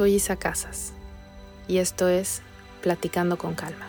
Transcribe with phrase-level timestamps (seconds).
[0.00, 0.94] Soy Isa Casas
[1.68, 2.40] y esto es
[2.80, 3.86] Platicando con Calma.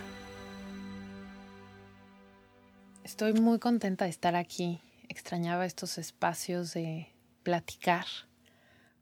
[3.02, 4.82] Estoy muy contenta de estar aquí.
[5.08, 7.08] Extrañaba estos espacios de
[7.42, 8.04] platicar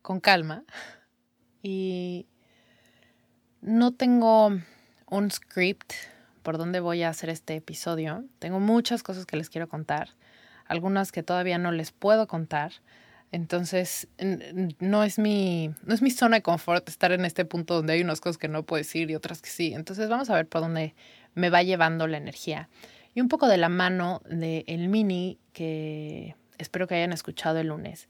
[0.01, 0.63] con calma
[1.61, 2.27] y
[3.59, 4.57] no tengo
[5.09, 5.91] un script
[6.43, 8.23] por dónde voy a hacer este episodio.
[8.39, 10.11] Tengo muchas cosas que les quiero contar,
[10.65, 12.71] algunas que todavía no les puedo contar
[13.31, 14.09] entonces,
[14.79, 18.01] no es, mi, no es mi zona de confort estar en este punto donde hay
[18.01, 19.73] unas cosas que no puedo decir y otras que sí.
[19.73, 20.95] Entonces, vamos a ver por dónde
[21.33, 22.67] me va llevando la energía.
[23.13, 27.67] Y un poco de la mano del el mini que espero que hayan escuchado el
[27.67, 28.09] lunes,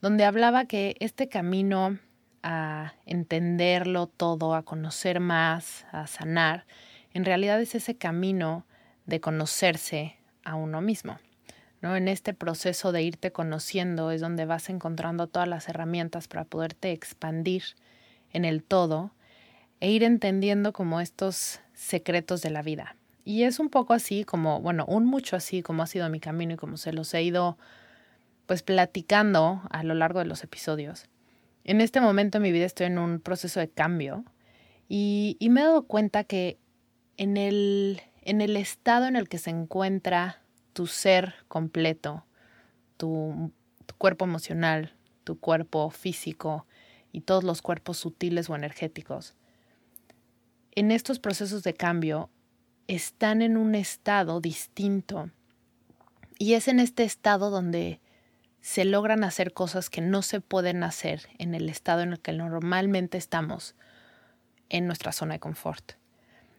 [0.00, 1.98] donde hablaba que este camino
[2.42, 6.66] a entenderlo todo, a conocer más, a sanar,
[7.14, 8.66] en realidad es ese camino
[9.06, 11.18] de conocerse a uno mismo.
[11.82, 16.92] En este proceso de irte conociendo es donde vas encontrando todas las herramientas para poderte
[16.92, 17.64] expandir
[18.32, 19.10] en el todo
[19.80, 22.94] e ir entendiendo como estos secretos de la vida.
[23.24, 26.54] Y es un poco así como, bueno, un mucho así como ha sido mi camino
[26.54, 27.58] y como se los he ido
[28.46, 31.08] pues platicando a lo largo de los episodios.
[31.64, 34.24] En este momento en mi vida estoy en un proceso de cambio
[34.88, 36.58] y, y me he dado cuenta que
[37.16, 40.41] en el, en el estado en el que se encuentra
[40.72, 42.24] tu ser completo,
[42.96, 43.52] tu,
[43.98, 44.94] cuerpo emocional,
[45.24, 46.66] tu cuerpo físico
[47.12, 49.34] y todos los cuerpos sutiles o energéticos,
[50.74, 52.30] en estos procesos de cambio
[52.88, 55.30] están en un estado distinto.
[56.38, 58.00] Y es en este estado donde
[58.60, 62.32] se logran hacer cosas que no se pueden hacer en el estado en el que
[62.32, 63.76] normalmente estamos
[64.70, 65.92] en nuestra zona de confort.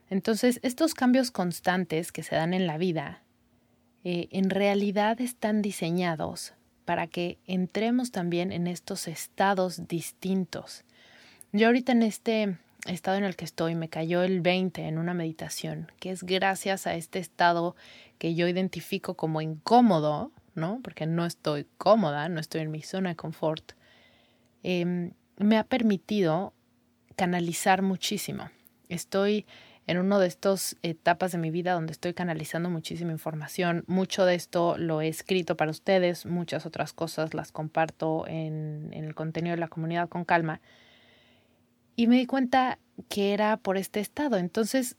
[0.09, 3.22] Entonces, estos cambios constantes que se dan en la vida
[4.03, 6.53] eh, en realidad están diseñados
[6.85, 10.83] para que entremos también en estos estados distintos.
[11.51, 15.13] Yo ahorita en este estado en el que estoy me cayó el 20 en una
[15.13, 17.75] meditación, que es gracias a este estado
[18.17, 20.79] que yo identifico como incómodo, ¿no?
[20.83, 23.73] Porque no estoy cómoda, no estoy en mi zona de confort.
[24.63, 26.53] Em, me ha permitido
[27.15, 28.49] canalizar muchísimo.
[28.89, 29.45] Estoy
[29.85, 33.83] en una de estas etapas de mi vida donde estoy canalizando muchísima información.
[33.87, 39.03] Mucho de esto lo he escrito para ustedes, muchas otras cosas las comparto en, en
[39.03, 40.61] el contenido de la comunidad con calma.
[41.95, 42.79] Y me di cuenta
[43.09, 44.37] que era por este estado.
[44.37, 44.97] Entonces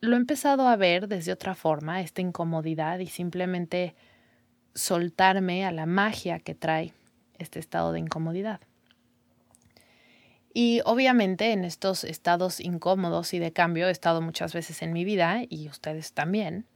[0.00, 3.94] lo he empezado a ver desde otra forma, esta incomodidad y simplemente
[4.74, 6.92] soltarme a la magia que trae
[7.38, 8.60] este estado de incomodidad.
[10.58, 15.04] Y obviamente en estos estados incómodos y de cambio he estado muchas veces en mi
[15.04, 16.66] vida y ustedes también.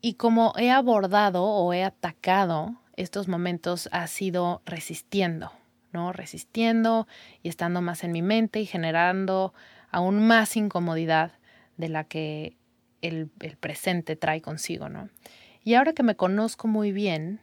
[0.00, 5.50] Y como he abordado o he atacado estos momentos ha sido resistiendo,
[5.92, 6.12] ¿no?
[6.12, 7.08] Resistiendo
[7.42, 9.52] y estando más en mi mente y generando
[9.90, 11.32] aún más incomodidad
[11.76, 12.56] de la que
[13.02, 15.08] el, presente trae consigo, ¿no?
[15.64, 17.40] Y ahora que me conozco muy bien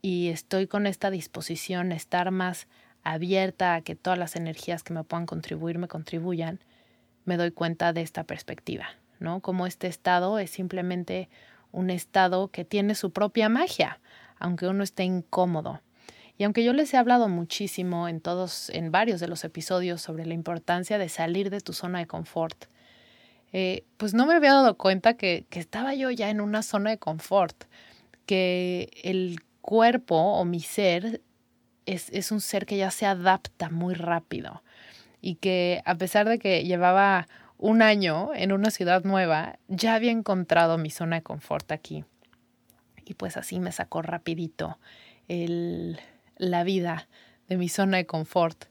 [0.00, 2.68] y estoy con esta disposición a estar más
[3.04, 6.60] abierta a que todas las energías que me puedan contribuir me contribuyan,
[7.24, 8.86] me doy cuenta de esta perspectiva,
[9.20, 9.40] ¿no?
[9.40, 11.28] Como este estado es simplemente
[11.72, 14.00] un estado que tiene su propia magia,
[14.38, 15.80] aunque uno esté incómodo.
[16.36, 20.24] Y aunque yo les he hablado muchísimo en todos, en varios de los episodios sobre
[20.24, 22.66] la importancia de salir de tu zona de confort,
[23.52, 26.90] eh, pues no me había dado cuenta que, que estaba yo ya en una zona
[26.90, 27.64] de confort,
[28.24, 31.22] que el cuerpo o mi ser
[31.88, 34.62] es, un ser que ya se adapta muy rápido
[35.20, 37.26] y que a pesar de que llevaba
[37.56, 42.04] un año en una ciudad nueva, ya había encontrado mi zona de confort aquí.
[43.04, 44.78] Y pues así me sacó rapidito
[45.28, 45.98] el,
[46.36, 47.08] la vida
[47.48, 48.66] de mi zona de confort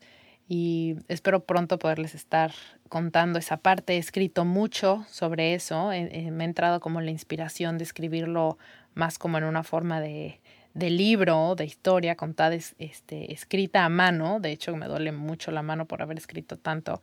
[0.47, 2.53] y espero pronto poderles estar
[2.87, 3.95] contando esa parte.
[3.95, 8.57] He escrito mucho sobre eso, me he entrado como la inspiración de escribirlo
[8.93, 10.39] más como en una forma de,
[10.77, 14.39] de libro, de historia contada, este, escrita a mano.
[14.39, 17.01] De hecho, me duele mucho la mano por haber escrito tanto.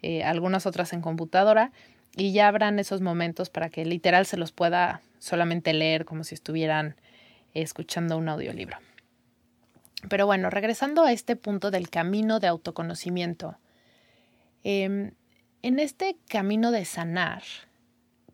[0.00, 1.72] Eh, algunas otras en computadora.
[2.16, 6.36] Y ya habrán esos momentos para que literal se los pueda solamente leer como si
[6.36, 6.94] estuvieran
[7.52, 8.78] escuchando un audiolibro.
[10.08, 13.58] Pero bueno, regresando a este punto del camino de autoconocimiento.
[14.62, 15.10] Em,
[15.62, 17.42] en este camino de sanar,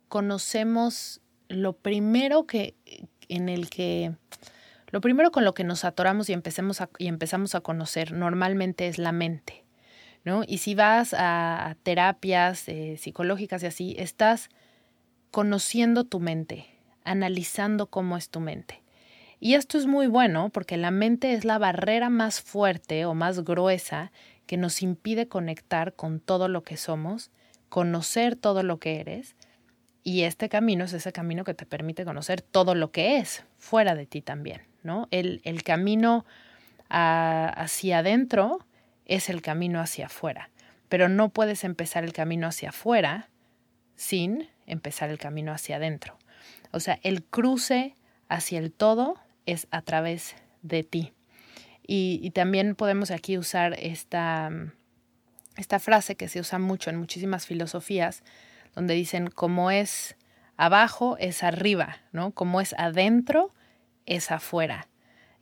[0.08, 2.74] conocemos lo primero que
[3.28, 4.12] en el que
[4.92, 8.98] lo primero con lo que nos atoramos y, empecemos y empezamos a conocer normalmente es
[8.98, 9.64] la mente.
[10.24, 10.42] ¿no?
[10.46, 14.50] Y si vas a, terapias eh, psicológicas y así, estás
[15.30, 16.66] conociendo tu mente,
[17.04, 18.82] analizando cómo es tu mente.
[19.40, 23.42] Y esto es muy bueno porque la mente es la barrera más fuerte o más
[23.42, 24.12] gruesa
[24.46, 27.32] que nos impide conectar con todo lo que somos,
[27.68, 29.34] conocer todo lo que eres.
[30.04, 33.94] Y este camino es ese camino que te permite conocer todo lo que es fuera
[33.94, 35.08] de ti también, ¿no?
[35.10, 36.24] El, el camino
[36.88, 38.66] hacia adentro
[39.06, 40.50] es el camino hacia afuera,
[40.88, 43.30] pero no puedes empezar el camino hacia afuera
[43.96, 46.18] sin empezar el camino hacia adentro.
[46.70, 47.94] O sea, el cruce
[48.28, 49.16] hacia el todo
[49.46, 51.12] es a través de ti.
[51.84, 54.50] Y, también podemos aquí usar esta,
[55.56, 58.22] esta frase que se usa mucho en muchísimas filosofías,
[58.74, 60.16] donde dicen como es
[60.56, 62.32] abajo es arriba, ¿no?
[62.32, 63.54] Como es adentro
[64.06, 64.88] es afuera.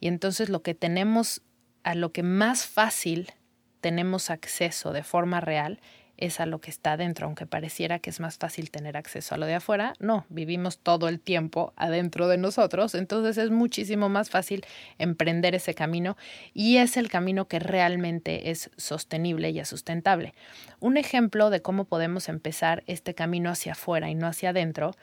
[0.00, 1.42] Y entonces lo que tenemos,
[1.82, 3.32] a lo que más fácil
[3.80, 5.80] tenemos acceso de forma real
[6.20, 9.38] es a lo que está adentro, aunque pareciera que es más fácil tener acceso a
[9.38, 14.30] lo de afuera, no, vivimos todo el tiempo adentro de nosotros, entonces es muchísimo más
[14.30, 14.64] fácil
[14.98, 16.16] emprender ese camino
[16.54, 20.34] y es el camino que realmente es sostenible y sustentable.
[20.78, 24.94] Un ejemplo de cómo podemos empezar este camino hacia afuera y no hacia adentro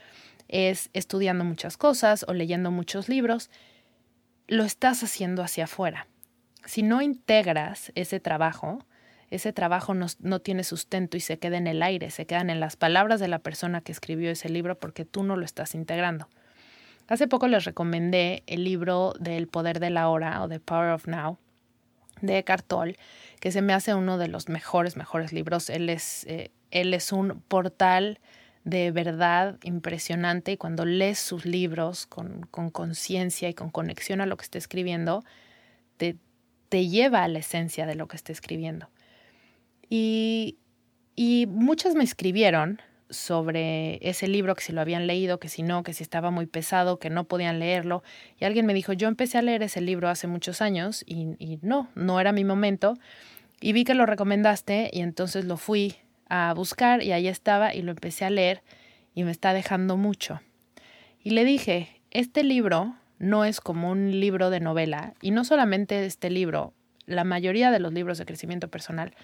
[0.47, 3.49] es estudiando muchas cosas o leyendo muchos libros,
[4.47, 6.07] lo estás haciendo hacia afuera.
[6.65, 8.85] Si no integras ese trabajo,
[9.29, 12.77] ese trabajo no, tiene sustento y se queda en el aire, se quedan en las
[12.77, 16.29] palabras de la persona que escribió ese libro porque tú no lo estás integrando.
[17.07, 21.07] Hace poco les recomendé el libro del poder de la hora o The Power of
[21.07, 21.38] Now
[22.21, 22.97] de Eckhart Tolle,
[23.39, 25.69] que se me hace uno de los mejores, mejores libros.
[25.69, 28.19] Él es, eh, él es un portal
[28.63, 34.35] de verdad impresionante y cuando lees sus libros con conciencia y con conexión a lo
[34.35, 35.23] que está escribiendo,
[35.97, 36.18] te,
[36.69, 38.89] te lleva a la esencia de lo que está escribiendo.
[39.89, 40.57] Y,
[41.15, 45.83] y muchas me escribieron sobre ese libro, que si lo habían leído, que si no,
[45.83, 48.03] que si estaba muy pesado, que no podían leerlo.
[48.39, 51.59] Y alguien me dijo, yo empecé a leer ese libro hace muchos años y, y
[51.61, 52.97] no, no era mi momento.
[53.61, 55.95] Y vi que lo recomendaste y entonces lo fui
[56.29, 58.61] a buscar y ahí estaba y lo empecé a leer
[59.15, 60.41] y me está dejando mucho.
[61.23, 66.05] Y le dije, este libro no es como un libro de novela y no solamente
[66.05, 66.73] este libro,
[67.05, 69.15] la mayoría de los libros de crecimiento personal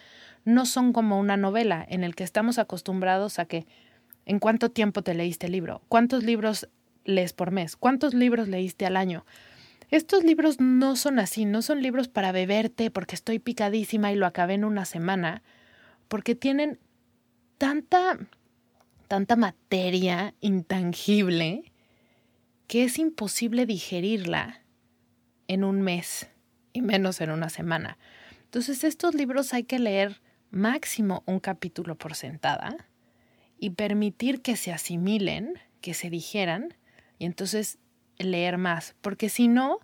[0.45, 3.65] no son como una novela en el que estamos acostumbrados a que
[4.25, 6.69] en cuánto tiempo te leíste el libro, cuántos libros
[7.05, 9.25] lees por mes, cuántos libros leíste al año.
[9.89, 14.25] Estos libros no son así, no son libros para beberte porque estoy picadísima y lo
[14.25, 15.43] acabé en una semana,
[16.07, 16.79] porque tienen
[17.57, 18.17] tanta,
[19.07, 21.71] tanta materia intangible
[22.67, 24.61] que es imposible digerirla
[25.47, 26.29] en un mes
[26.71, 27.97] y menos en una semana.
[28.45, 30.21] Entonces estos libros hay que leer
[30.53, 32.77] máximo un capítulo por sentada
[33.57, 36.75] y permitir que se asimilen, que se dijeran
[37.17, 37.79] y entonces
[38.17, 39.79] leer más, porque si no,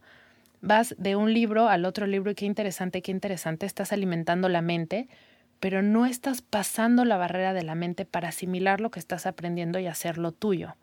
[0.61, 4.61] vas de un libro al otro libro y qué interesante, qué interesante, estás alimentando la
[4.61, 5.07] mente,
[5.59, 9.79] pero no estás pasando la barrera de la mente para asimilar lo que estás aprendiendo
[9.79, 10.75] y hacerlo tuyo.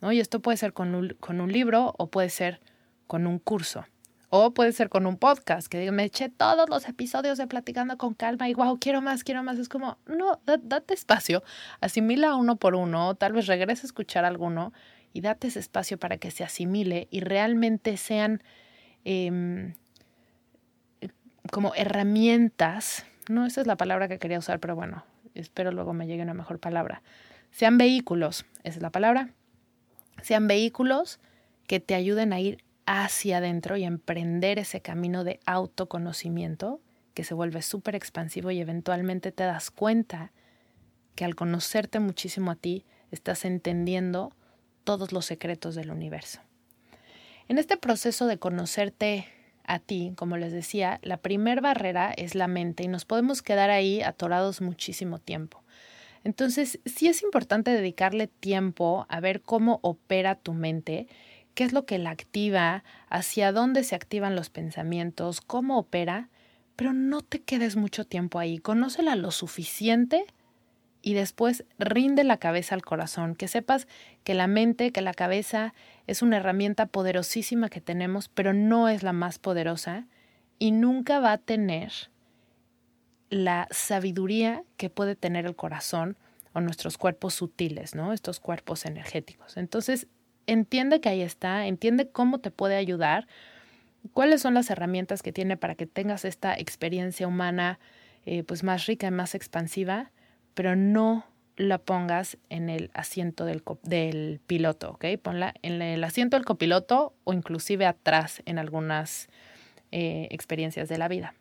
[0.00, 0.10] ¿no?
[0.12, 2.60] Y esto puede ser con un, con un libro o puede ser
[3.06, 3.84] con un curso.
[4.36, 8.14] O puede ser con un podcast, que me eché todos los episodios de Platicando con
[8.14, 9.60] Calma y wow, quiero más, quiero más.
[9.60, 11.44] Es como, no, date espacio,
[11.80, 14.72] asimila uno por uno, tal vez regrese a escuchar alguno
[15.12, 18.42] y date ese espacio para que se asimile y realmente sean
[19.04, 19.74] em,
[21.52, 23.06] como herramientas.
[23.28, 25.04] No, esa es la palabra que quería usar, pero bueno,
[25.36, 27.02] espero luego me llegue una mejor palabra.
[27.52, 29.28] Sean vehículos, esa es la palabra.
[30.22, 31.20] Sean vehículos
[31.68, 36.80] que te ayuden a ir hacia adentro y emprender ese camino de autoconocimiento
[37.14, 40.32] que se vuelve súper expansivo y eventualmente te das cuenta
[41.14, 44.32] que al conocerte muchísimo a ti estás entendiendo
[44.82, 46.40] todos los secretos del universo.
[47.48, 49.26] En este proceso de conocerte
[49.64, 53.70] a ti, como les decía, la primer barrera es la mente y nos podemos quedar
[53.70, 55.62] ahí atorados muchísimo tiempo.
[56.22, 61.06] Entonces, sí es importante dedicarle tiempo a ver cómo opera tu mente,
[61.54, 66.28] qué es lo que la activa, hacia dónde se activan los pensamientos, cómo opera,
[66.76, 70.26] pero no te quedes mucho tiempo ahí, conócela lo suficiente
[71.02, 73.86] y después rinde la cabeza al corazón, que sepas
[74.24, 75.74] que la mente, que la cabeza
[76.06, 80.06] es una herramienta poderosísima que tenemos, pero no es la más poderosa
[80.58, 81.92] y nunca va a tener
[83.30, 86.16] la sabiduría que puede tener el corazón
[86.54, 88.12] o nuestros cuerpos sutiles, ¿no?
[88.12, 89.56] Estos cuerpos energéticos.
[89.56, 90.06] Entonces,
[90.46, 93.26] entiende que ahí está, entiende cómo te puede ayudar,
[94.12, 97.78] cuáles son las herramientas que tiene para que tengas esta experiencia humana
[98.26, 100.10] eh, pues más rica y más expansiva
[100.54, 105.04] pero no la pongas en el asiento del, del piloto, ¿ok?
[105.22, 109.28] Ponla en el asiento del copiloto o inclusive atrás en algunas
[109.92, 111.34] eh, experiencias de la vida.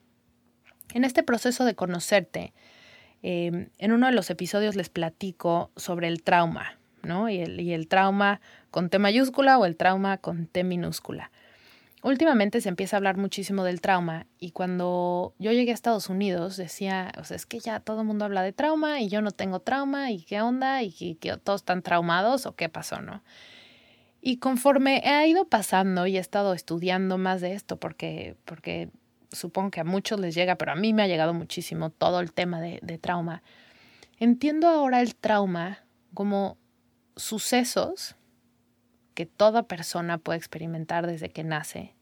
[0.94, 2.54] En este proceso de conocerte,
[3.24, 7.88] em, en uno de los episodios les platico sobre el trauma, Y el, y el
[7.88, 8.42] trauma
[8.72, 11.32] con T mayúscula o el trauma con T minúscula
[12.04, 16.58] últimamente se empieza a hablar muchísimo del trauma y cuando yo llegué a Estados Unidos
[16.58, 19.32] decía, o sea, es que ya todo el mundo habla de trauma y yo no
[19.32, 23.24] tengo trauma y qué onda y que, todos están traumados o qué pasó, ¿no?
[24.22, 28.90] Y conforme he ido pasando y he estado estudiando más de esto porque, porque
[29.32, 32.34] supongo que a muchos les llega, pero a mí me ha llegado muchísimo todo el
[32.34, 33.44] tema de, de trauma,
[34.20, 35.80] entiendo ahora el trauma
[36.14, 36.58] como
[37.16, 38.16] sucesos
[39.14, 41.94] que toda persona puede experimentar desde que nace,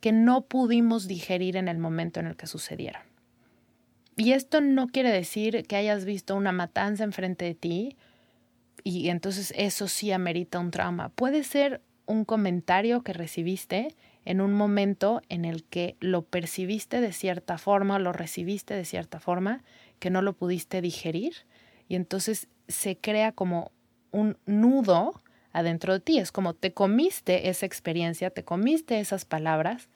[0.00, 3.02] que no pudimos digerir en el momento en el que sucedieron.
[4.16, 7.96] Y esto no quiere decir que hayas visto una matanza enfrente de ti
[8.82, 11.10] y entonces eso sí amerita un trauma.
[11.10, 13.94] Puede ser un comentario que recibiste
[14.24, 19.20] en un momento en el que lo percibiste de cierta forma, lo recibiste de cierta
[19.20, 19.62] forma,
[20.00, 21.34] que no lo pudiste digerir
[21.88, 23.72] y entonces se crea como
[24.10, 25.20] un nudo
[25.52, 26.18] adentro de ti.
[26.18, 29.88] Es como te comiste esa experiencia, te comiste esas palabras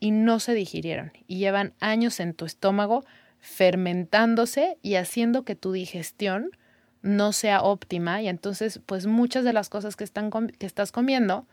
[0.00, 3.04] y no se digirieron y llevan años en tu estómago
[3.38, 6.50] fermentándose y haciendo que tu digestión
[7.02, 11.46] no sea óptima y entonces pues muchas de las cosas que, están, que estás comiendo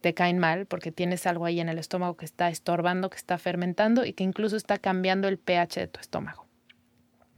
[0.00, 3.38] te caen mal porque tienes algo ahí en el estómago que está estorbando, que está
[3.38, 6.46] fermentando y que incluso está cambiando el pH de tu estómago.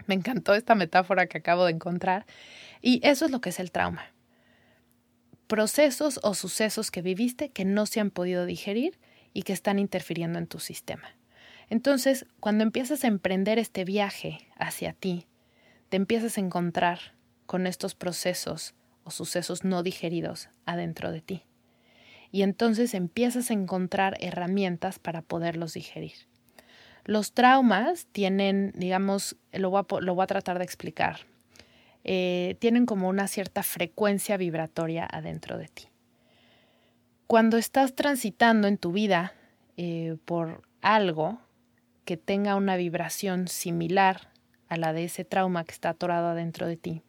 [0.06, 2.26] Me encantó esta metáfora que acabo de encontrar
[2.84, 4.14] y eso es lo que es el trauma
[5.46, 8.98] procesos o sucesos que viviste que no se han podido digerir
[9.32, 11.08] y que están interfiriendo en tu sistema.
[11.70, 15.26] Entonces, cuando empiezas a emprender este viaje hacia ti,
[15.88, 16.98] te empiezas a encontrar
[17.46, 21.42] con estos procesos o sucesos no digeridos adentro de ti.
[22.30, 26.14] Y entonces empiezas a encontrar herramientas para poderlos digerir.
[27.04, 31.26] Los traumas tienen, digamos, lo voy a, lo voy a tratar de explicar
[32.04, 35.88] eh, tienen como una cierta frecuencia vibratoria adentro de ti.
[37.26, 39.32] Cuando estás transitando en tu vida
[39.76, 41.38] eh, por algo
[42.04, 44.28] que tenga una vibración similar
[44.68, 47.02] a la de ese trauma que está atorado adentro de ti,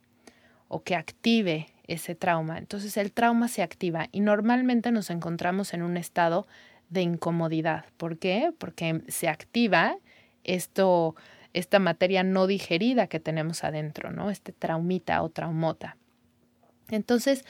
[0.67, 5.83] o que active ese trauma, entonces el trauma se activa y normalmente nos encontramos en
[5.83, 6.47] un estado
[6.89, 7.85] de incomodidad.
[7.97, 8.53] ¿Por qué?
[8.57, 9.97] Porque se activa
[10.43, 11.15] esto
[11.55, 14.29] esta materia no digerida que tenemos adentro, ¿no?
[14.29, 15.95] Este traumita o traumota.
[16.89, 17.45] Entonces,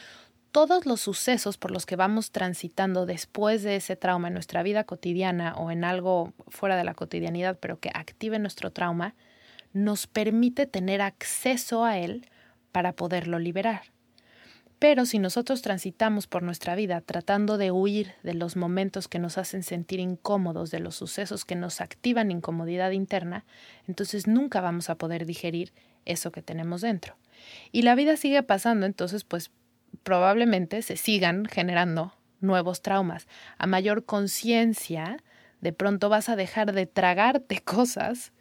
[0.51, 4.83] todos los sucesos por los que vamos transitando después de ese trauma en nuestra vida
[4.83, 9.15] cotidiana o en algo fuera de la cotidianidad, pero que active nuestro trauma,
[9.73, 12.29] nos permite tener acceso a él
[12.71, 13.94] para poderlo liberar.
[14.77, 19.37] Pero si nosotros transitamos por nuestra vida tratando de huir de los momentos que nos
[19.37, 23.45] hacen sentir incómodos, de los sucesos que nos activan incomodidad interna,
[23.87, 25.71] entonces nunca vamos a poder digerir
[26.03, 27.15] eso que tenemos dentro.
[27.71, 29.51] Y la vida sigue pasando, entonces pues
[30.03, 33.27] probablemente se sigan generando nuevos traumas.
[33.57, 35.17] A mayor conciencia,
[35.61, 38.33] de pronto vas a dejar de tragarte cosas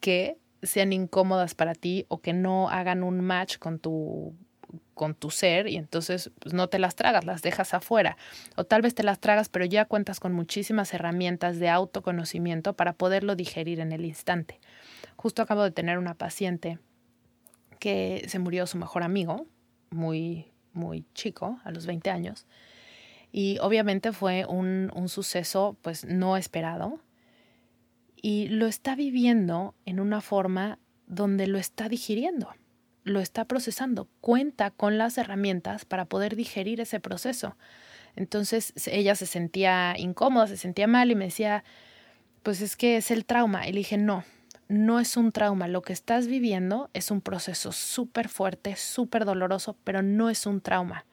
[0.00, 4.34] que sean incómodas para ti o que no hagan un match con tu
[4.94, 8.16] con tu ser y entonces pues, no te las tragas, las dejas afuera.
[8.56, 12.92] O tal vez te las tragas, pero ya cuentas con muchísimas herramientas de autoconocimiento para
[12.92, 14.60] poderlo digerir en el instante.
[15.16, 16.78] Justo acabo de tener una paciente
[17.78, 19.46] que se murió su mejor amigo,
[19.90, 22.46] muy, muy chico, a los 20 años.
[23.30, 27.00] Y obviamente fue un, un suceso pues no esperado.
[28.20, 32.48] Y lo está viviendo en una forma donde lo está digiriendo
[33.08, 37.56] lo está procesando, cuenta con las herramientas para poder digerir ese proceso.
[38.16, 41.64] Entonces ella se sentía incómoda, se sentía mal y me decía,
[42.42, 43.68] pues es que es el trauma.
[43.68, 44.24] Y le dije, no,
[44.68, 45.68] no es un trauma.
[45.68, 50.60] Lo que estás viviendo es un proceso súper fuerte, súper doloroso, pero no es un
[50.60, 51.06] trauma.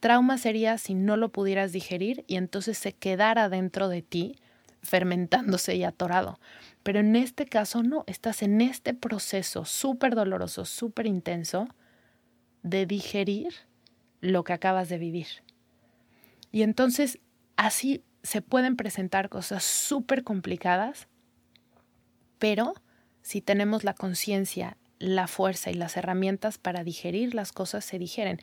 [0.00, 4.36] Trauma sería si no lo pudieras digerir y entonces se quedara dentro de ti
[4.84, 6.38] fermentándose y atorado.
[6.82, 11.66] Pero en este caso no, estás en este proceso súper doloroso, súper intenso
[12.62, 13.54] de digerir
[14.20, 15.26] lo que acabas de vivir.
[16.52, 17.18] Y entonces
[17.56, 21.08] así se pueden presentar cosas súper complicadas,
[22.38, 22.74] pero
[23.22, 28.40] si tenemos la conciencia, la fuerza y las herramientas para digerir las cosas, se digieren.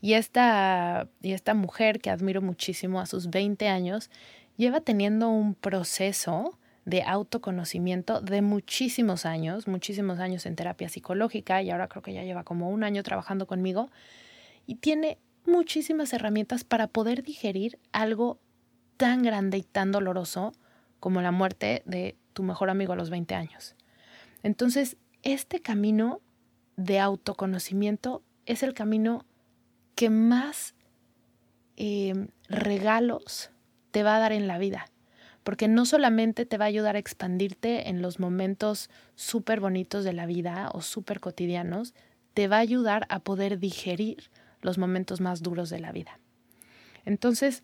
[0.00, 4.10] Y esta, y esta mujer que admiro muchísimo a sus 20 años,
[4.56, 11.70] lleva teniendo un proceso de autoconocimiento de muchísimos años, muchísimos años en terapia psicológica y
[11.70, 13.90] ahora creo que ya lleva como un año trabajando conmigo
[14.66, 18.38] y tiene muchísimas herramientas para poder digerir algo
[18.96, 20.52] tan grande y tan doloroso
[21.00, 23.74] como la muerte de tu mejor amigo a los 20 años.
[24.42, 26.20] Entonces, este camino
[26.76, 29.24] de autoconocimiento es el camino
[29.94, 30.74] que más
[31.76, 33.50] eh, regalos
[33.94, 34.86] te va a dar en la vida,
[35.44, 40.12] porque no solamente te va a ayudar a expandirte en los momentos súper bonitos de
[40.12, 41.94] la vida o súper cotidianos,
[42.34, 44.32] te va a ayudar a poder digerir
[44.62, 46.18] los momentos más duros de la vida.
[47.04, 47.62] Entonces,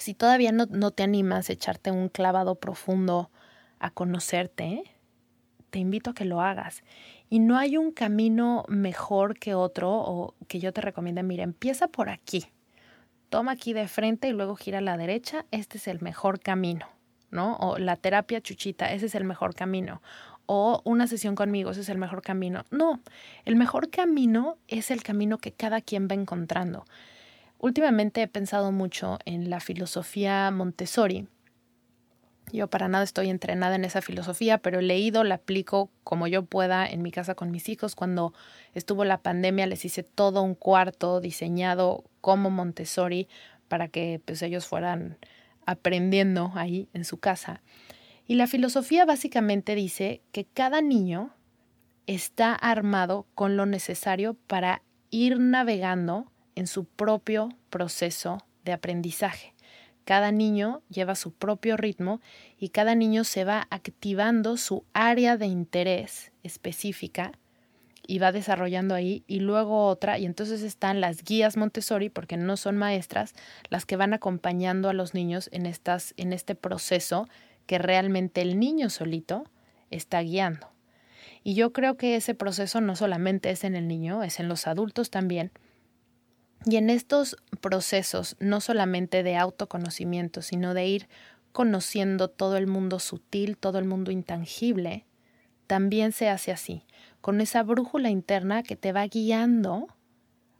[0.00, 3.30] si todavía no, no te animas a echarte un clavado profundo
[3.78, 4.82] a conocerte,
[5.70, 6.82] te invito a que lo hagas.
[7.28, 11.86] Y no hay un camino mejor que otro o que yo te recomiende, mira, empieza
[11.86, 12.46] por aquí.
[13.30, 16.86] Toma aquí de frente y luego gira a la derecha, este es el mejor camino,
[17.30, 17.54] ¿no?
[17.58, 20.02] O la terapia chuchita, ese es el mejor camino.
[20.46, 22.64] O una sesión conmigo, ese es el mejor camino.
[22.72, 22.98] No,
[23.44, 26.84] el mejor camino es el camino que cada quien va encontrando.
[27.58, 31.28] Últimamente he pensado mucho en la filosofía Montessori.
[32.52, 36.44] Yo para nada estoy entrenada en esa filosofía, pero he leído, la aplico como yo
[36.44, 37.94] pueda en mi casa con mis hijos.
[37.94, 38.34] Cuando
[38.74, 43.28] estuvo la pandemia les hice todo un cuarto diseñado como Montessori
[43.68, 45.16] para que pues, ellos fueran
[45.66, 47.62] aprendiendo ahí en su casa.
[48.26, 51.30] Y la filosofía básicamente dice que cada niño
[52.06, 59.54] está armado con lo necesario para ir navegando en su propio proceso de aprendizaje.
[60.04, 62.20] Cada niño lleva su propio ritmo
[62.58, 67.32] y cada niño se va activando su área de interés específica
[68.06, 72.56] y va desarrollando ahí y luego otra y entonces están las guías Montessori porque no
[72.56, 73.34] son maestras
[73.68, 77.28] las que van acompañando a los niños en estas en este proceso
[77.66, 79.44] que realmente el niño solito
[79.90, 80.68] está guiando.
[81.44, 84.66] Y yo creo que ese proceso no solamente es en el niño, es en los
[84.66, 85.52] adultos también
[86.66, 91.08] y en estos procesos, no solamente de autoconocimiento, sino de ir
[91.52, 95.06] conociendo todo el mundo sutil, todo el mundo intangible,
[95.66, 96.84] también se hace así,
[97.20, 99.88] con esa brújula interna que te va guiando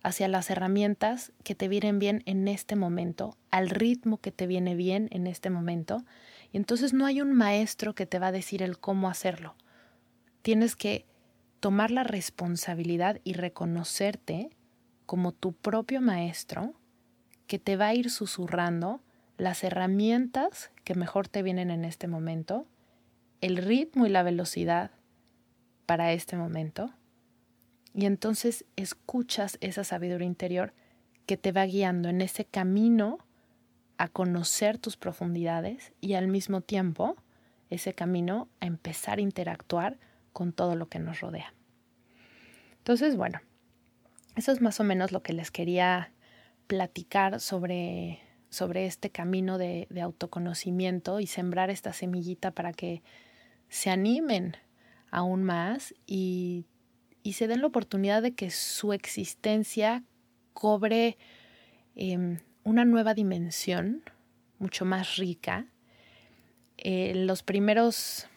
[0.02, 4.74] hacia las herramientas que te vienen bien en este momento, al ritmo que te viene
[4.74, 6.04] bien en este momento.
[6.52, 9.54] Y entonces no hay un maestro que te va a decir el cómo hacerlo.
[10.42, 11.04] Tienes que
[11.60, 14.50] tomar la responsabilidad y reconocerte
[15.10, 16.72] como tu propio maestro
[17.48, 19.00] que te va a ir susurrando
[19.38, 22.64] las herramientas que mejor te vienen en este momento,
[23.40, 24.92] el ritmo y la velocidad
[25.84, 26.94] para este momento,
[27.92, 30.74] y entonces escuchas esa sabiduría interior
[31.26, 33.18] que te va guiando en ese camino
[33.98, 37.16] a conocer tus profundidades y al mismo tiempo
[37.68, 39.98] ese camino a empezar a interactuar
[40.32, 41.52] con todo lo que nos rodea.
[42.78, 43.40] Entonces, bueno,
[44.36, 46.12] eso es más o menos lo que les quería
[46.66, 53.02] platicar sobre, sobre este camino de, de autoconocimiento y sembrar esta semillita para que
[53.68, 54.56] se animen
[55.10, 56.66] aún más y,
[57.22, 60.04] y, se den la oportunidad de que su existencia
[60.52, 61.16] cobre
[61.96, 64.02] em, una nueva dimensión
[64.58, 65.66] mucho más rica.
[66.76, 68.28] Eh, los primeros,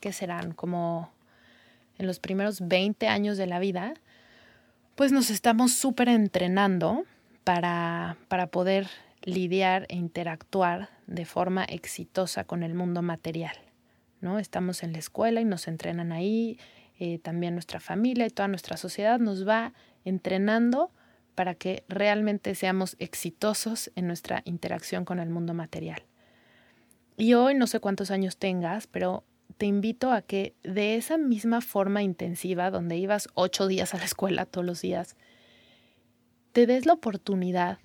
[0.00, 0.52] ¿qué serán?
[0.52, 1.12] Como
[1.98, 3.94] en los primeros 20 años de la vida,
[4.94, 7.04] pues nos estamos súper entrenando
[7.42, 8.88] para, para poder
[9.22, 13.56] lidiar e interactuar de forma exitosa con el mundo material.
[14.20, 14.38] ¿no?
[14.38, 16.58] Estamos en la escuela y nos entrenan ahí,
[16.98, 19.72] eh, también nuestra familia y toda nuestra sociedad nos va
[20.04, 20.92] entrenando
[21.34, 26.04] para que realmente seamos exitosos en nuestra interacción con el mundo material.
[27.16, 29.24] Y hoy no sé cuántos años tengas, pero
[29.56, 34.04] te invito a que de esa misma forma intensiva, donde ibas ocho días a la
[34.04, 35.16] escuela todos los días,
[36.52, 37.78] te des la oportunidad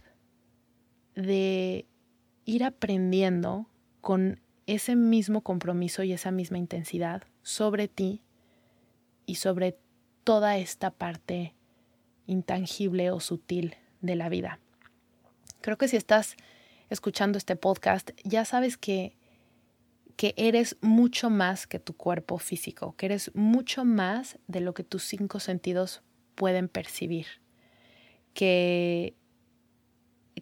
[1.15, 1.86] de
[2.45, 3.67] ir aprendiendo
[4.02, 8.22] con ese mismo compromiso y esa misma intensidad sobre ti
[9.26, 9.78] y sobre
[10.24, 11.56] toda esta parte
[12.28, 14.60] intangible o sutil de la vida.
[15.62, 16.36] Creo que si estás
[16.89, 19.17] escuchando este podcast, ya sabes que,
[20.19, 24.84] que eres mucho más que tu cuerpo físico, que eres mucho más de lo que
[24.84, 26.03] tus cinco sentidos
[26.36, 27.27] pueden percibir,
[28.34, 29.15] que,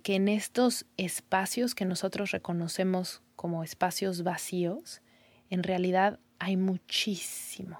[0.01, 5.03] que en estos espacios que nosotros reconocemos como espacios vacíos,
[5.51, 7.79] en realidad hay muchísimo,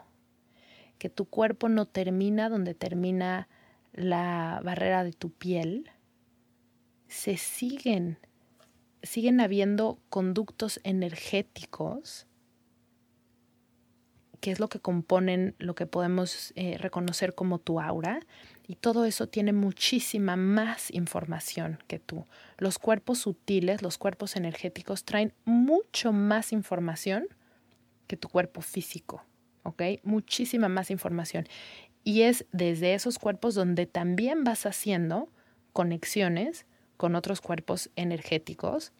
[1.00, 3.50] que tu cuerpo no termina donde termina
[3.92, 5.90] la barrera de tu piel,
[7.08, 8.20] se siguen,
[9.04, 12.28] siguen habiendo conductos energéticos
[14.40, 18.20] que es lo que componen lo que podemos eh, reconocer como tu aura,
[18.68, 22.26] y todo eso tiene muchísima más información que tú.
[22.58, 27.28] Los cuerpos sutiles, los cuerpos energéticos traen mucho más información
[28.08, 29.24] que tu cuerpo físico,
[29.64, 29.84] ¿ok?
[30.04, 31.48] Muchísima más información.
[32.04, 35.30] Y es desde esos cuerpos donde también vas haciendo
[35.74, 36.66] conexiones
[36.98, 38.92] con otros cuerpos energéticos,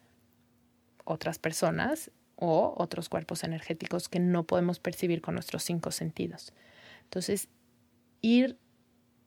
[1.04, 6.52] otras personas o otros cuerpos energéticos que no podemos percibir con nuestros cinco sentidos.
[7.04, 7.48] Entonces,
[8.22, 8.56] ir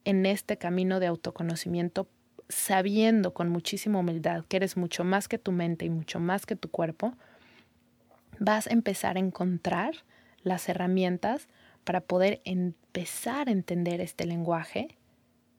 [0.06, 2.08] en este camino de autoconocimiento
[2.50, 6.56] sabiendo con muchísima humildad que eres mucho más que tu mente y mucho más que
[6.56, 7.14] tu cuerpo,
[8.40, 9.94] vas a empezar a encontrar
[10.44, 11.48] las herramientas
[11.84, 14.98] para poder empezar a entender este lenguaje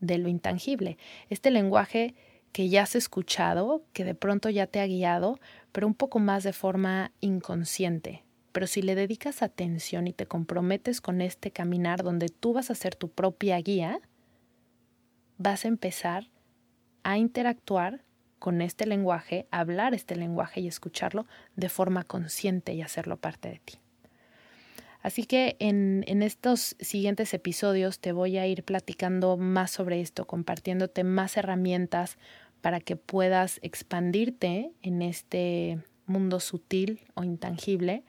[0.00, 0.98] de lo intangible,
[1.30, 2.14] este lenguaje
[2.52, 5.38] que ya has escuchado, que de pronto ya te ha guiado,
[5.72, 8.24] pero un poco más de forma inconsciente.
[8.52, 12.74] Pero si le dedicas atención y te comprometes con este caminar donde tú vas a
[12.74, 14.00] ser tu propia guía,
[15.38, 16.28] vas a empezar
[17.02, 18.04] a interactuar
[18.38, 23.60] con este lenguaje, hablar este lenguaje y escucharlo de forma consciente y hacerlo parte de
[23.64, 23.78] ti.
[25.00, 30.26] Así que en, en, estos siguientes episodios te voy a ir platicando más sobre esto,
[30.26, 32.18] compartiéndote más herramientas
[32.62, 38.04] para que puedas expandirte en este mundo sutil o intangible.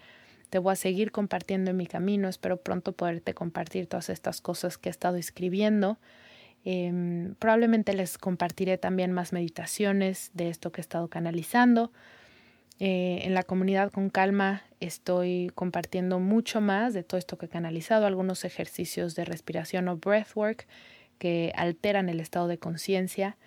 [0.49, 4.77] Te voy a seguir compartiendo en mi camino, espero pronto poderte compartir todas estas cosas
[4.77, 5.99] que he estado escribiendo
[6.65, 11.91] Em, probablemente les compartiré también más meditaciones de esto que he estado canalizando.
[12.79, 17.49] Eh, en la comunidad con calma estoy compartiendo mucho más de todo esto que he
[17.49, 20.67] canalizado, algunos ejercicios de respiración o breathwork
[21.19, 23.37] que alteran el estado de conciencia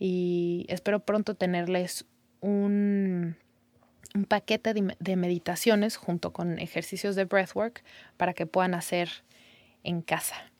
[0.00, 2.06] y espero pronto tenerles
[2.40, 3.36] un,
[4.14, 7.84] un paquete de, de meditaciones junto con ejercicios de breathwork
[8.16, 9.10] para que puedan hacer
[9.84, 10.50] en casa.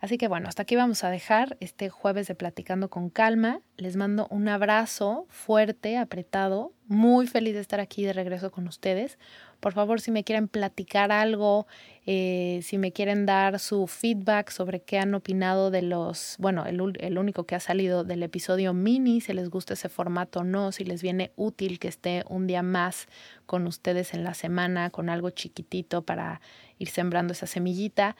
[0.00, 3.60] Así que bueno, hasta aquí vamos a dejar este jueves de Platicando con Calma.
[3.76, 9.18] Les mando un abrazo fuerte, apretado, muy feliz de estar aquí de regreso con ustedes.
[9.60, 11.66] Por favor, si me quieren platicar algo,
[12.06, 16.80] eh, si me quieren dar su feedback sobre qué han opinado de los, bueno, el,
[17.00, 20.70] el único que ha salido del episodio mini, si les gusta ese formato o no,
[20.70, 23.08] si les viene útil que esté un día más
[23.46, 26.40] con ustedes en la semana, con algo chiquitito para
[26.78, 28.14] ir sembrando esa semillita.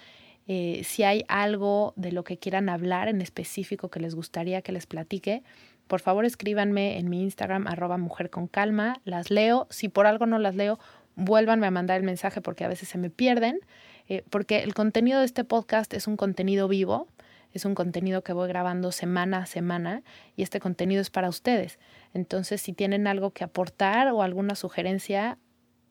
[0.49, 4.73] Eh, si hay algo de lo que quieran hablar en específico que les gustaría que
[4.73, 5.43] les platique,
[5.89, 9.67] por favor escríbanme en mi Instagram arroba mujer con calma, las leo.
[9.71, 10.79] Si por algo no las leo,
[11.19, 13.61] vuélvanme a mandar el mensaje porque a veces se me pierden,
[14.09, 17.09] eh, porque el contenido de este podcast es un contenido vivo,
[17.53, 20.03] es un contenido que voy grabando semana a semana
[20.37, 21.79] y este contenido es para ustedes.
[22.15, 25.39] Entonces, si tienen algo que aportar o alguna sugerencia,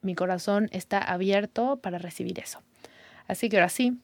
[0.01, 2.61] mi corazón está abierto para recibir eso.
[3.27, 3.97] Así que ahora sí,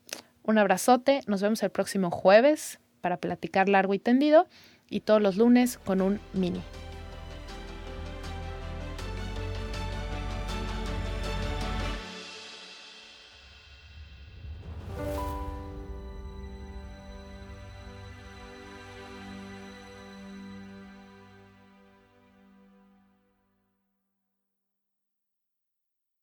[0.43, 4.47] un abrazote, nos vemos el próximo jueves para platicar largo y tendido
[4.89, 6.61] y todos los lunes con un mini.